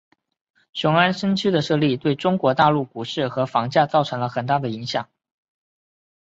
[0.73, 5.07] 雄安新区的设立对中国大陆股市和房价造成了很大的影响。